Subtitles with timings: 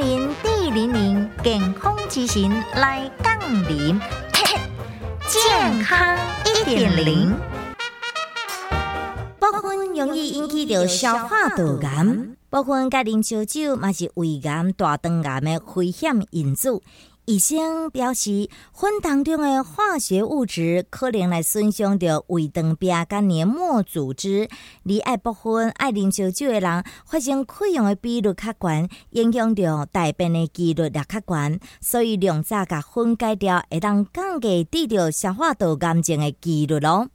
[0.00, 0.34] 零
[0.72, 3.38] 零健康之行来杠
[3.68, 4.00] 铃，
[5.28, 6.16] 健康
[6.46, 7.36] 一点零。
[9.38, 12.06] 不分容易引起着消化道癌，
[12.50, 16.82] 部分甲啉烧酒嘛是胃癌、大肠癌的危险因子。
[17.26, 24.48] 医生表示，粪当中的化学物质可能来损伤着胃肠壁甲黏膜组织。
[24.84, 31.60] 而爱部分爱啉烧酒的人，发生溃疡的比率较悬，影响着大便的几率也较悬。
[31.80, 37.06] 所以，量早甲分解掉，会当降低治疗消化道癌症的几率咯。